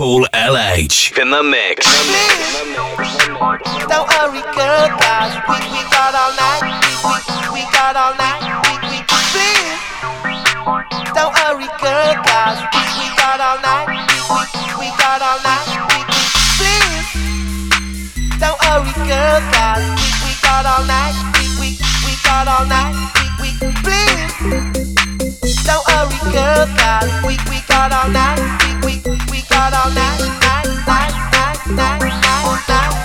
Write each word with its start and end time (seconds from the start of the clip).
Paul 0.00 0.24
LH 0.32 1.20
in 1.20 1.28
the 1.28 1.42
mix. 1.44 1.84
Don't 3.84 4.08
worry, 4.08 4.40
girl, 4.56 4.88
guys. 4.96 5.36
We, 5.44 5.60
we 5.76 5.84
got 5.92 6.16
all 6.16 6.32
night. 6.40 6.64
We, 6.64 6.72
we, 7.04 7.60
we 7.60 7.62
got 7.68 8.00
all 8.00 8.16
night. 8.16 8.40
We, 8.40 8.80
we, 8.88 9.04
please. 9.04 9.76
Don't 11.12 11.36
worry, 11.36 11.68
girl, 11.84 12.16
guys. 12.16 12.64
We, 12.72 12.80
we 12.96 13.12
got 13.20 13.44
all 13.44 13.60
night. 13.60 13.92
We, 13.92 14.00
we, 14.24 14.40
we 14.80 14.88
got 14.96 15.20
all 15.20 15.36
night. 15.44 15.68
We, 15.68 16.00
we, 16.08 16.24
please. 16.56 17.04
Don't 18.40 18.56
worry, 18.56 18.96
girl, 19.04 19.44
guys. 19.52 19.84
We, 19.84 20.08
we 20.24 20.32
got 20.40 20.64
all 20.64 20.80
night. 20.88 21.12
We, 21.36 21.44
we, 21.60 21.76
we 22.08 22.16
got 22.24 22.48
all 22.48 22.64
night. 22.64 22.96
We, 23.36 23.52
we, 23.60 23.68
please. 23.84 24.32
Don't 25.68 25.84
worry, 25.92 26.16
girl, 26.32 26.64
guys. 26.80 27.12
We, 27.20 27.36
we 27.52 27.60
got 27.68 27.92
all 27.92 28.08
night. 28.08 28.40
We, 28.64 28.96
we, 29.04 29.09
got 29.60 29.74
all 29.74 29.92
night. 29.92 30.20
Night, 30.40 30.68
night, 30.86 31.12
night, 31.32 31.76
night, 31.76 32.06
night, 32.08 32.68
night. 32.68 32.99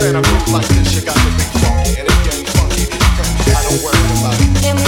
understand 0.00 0.16
a 0.16 0.28
group 0.28 0.48
like 0.52 0.68
this, 0.68 0.94
you 0.94 1.02
got 1.02 1.16
to 1.16 1.24
be 1.24 1.42
funky 1.58 1.98
and 1.98 2.08
it 2.08 2.34
ain't 2.34 2.48
funky. 2.50 2.86
I 3.50 3.62
don't 3.62 3.82
worry 3.82 3.98
about 4.18 4.82
it. 4.84 4.87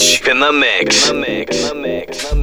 LH 0.00 0.30
in 0.30 0.40
the 0.40 0.50
mix. 0.50 1.10
In 1.10 1.20
the 1.20 1.26
mix. 1.26 1.56
In 1.56 1.68
the 1.68 1.74
mix. 1.74 2.24
In 2.24 2.30
the 2.30 2.34
mix. 2.36 2.39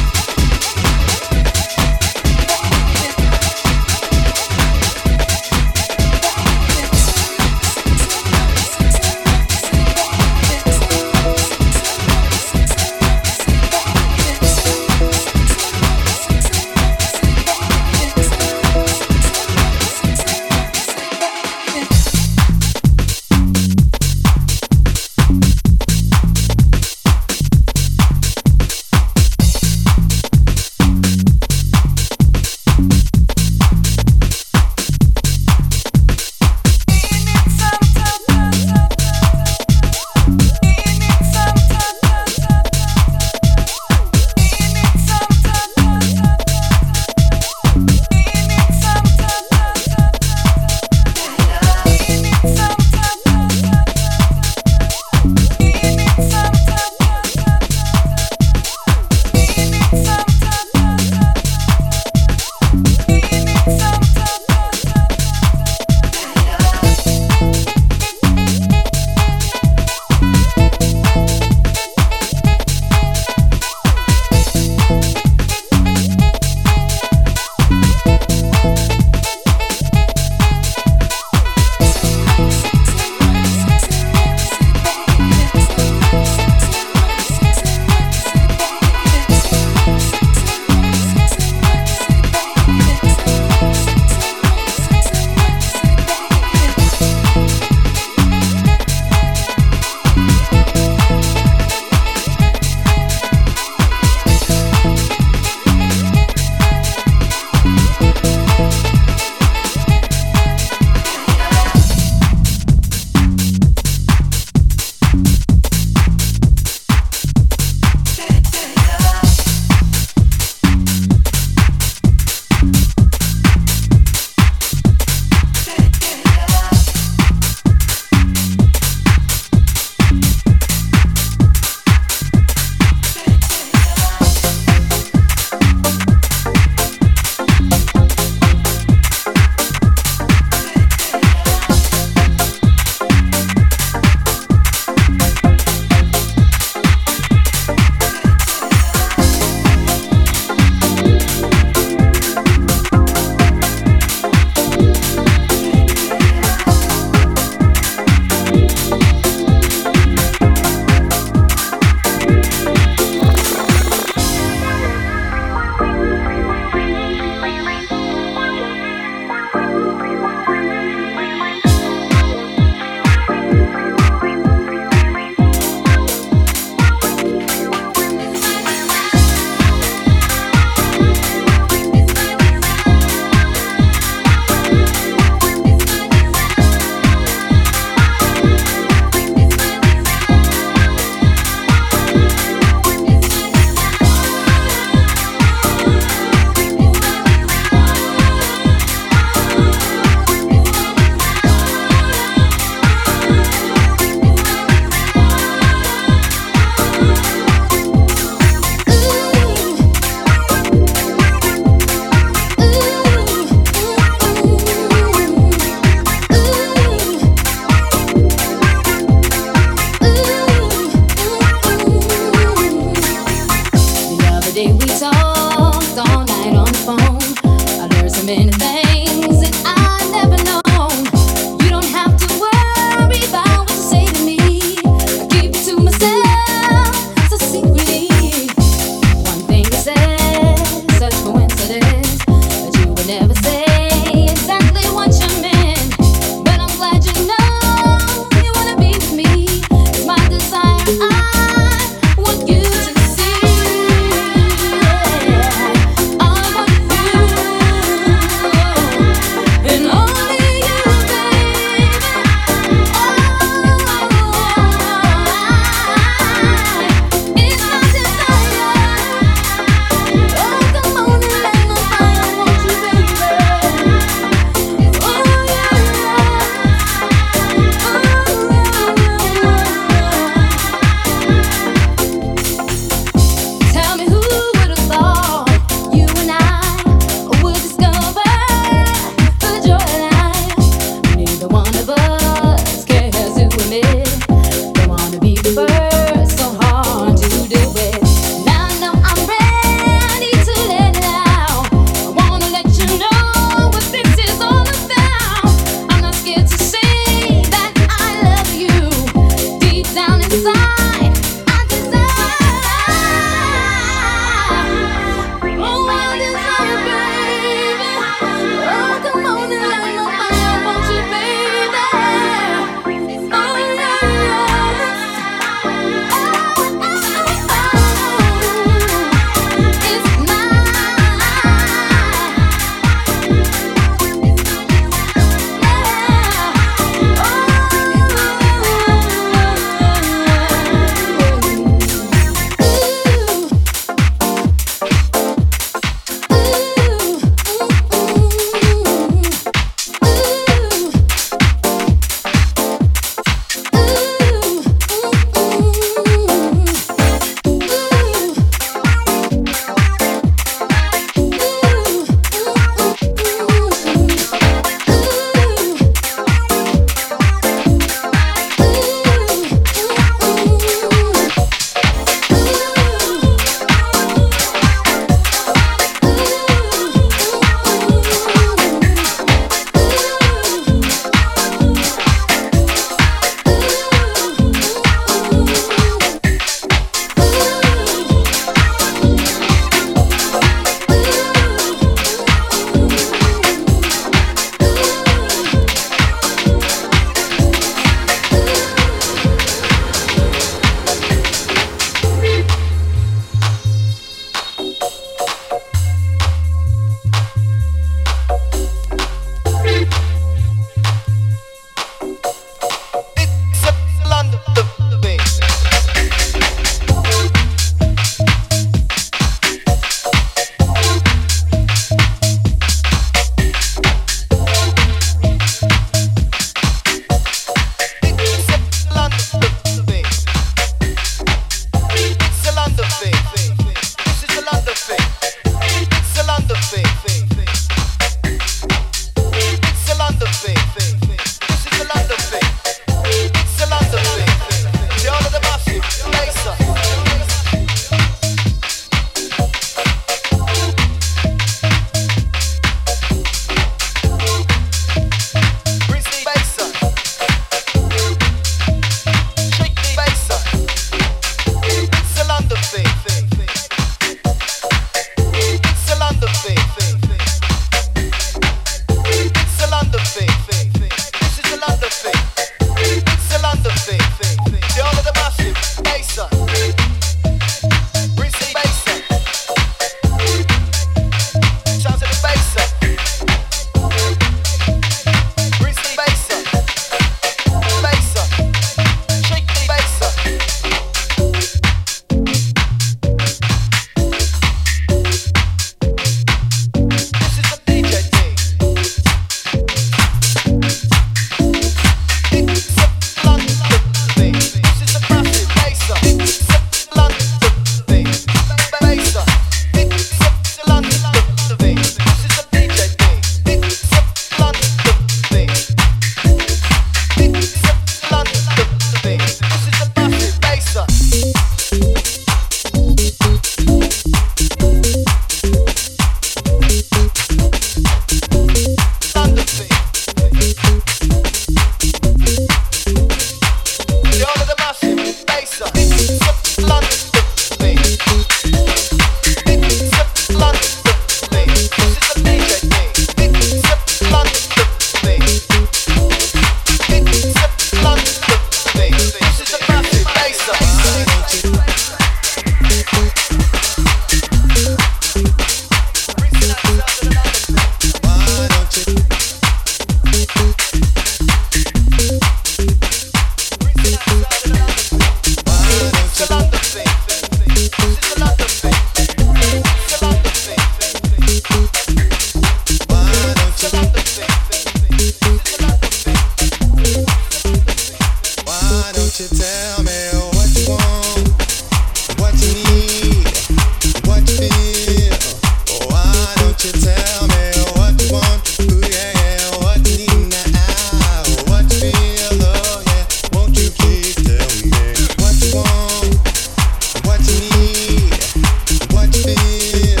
feel? 599.22 600.00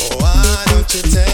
Oh, 0.00 0.16
why 0.20 0.64
don't 0.68 0.94
you 0.94 1.02
take? 1.02 1.33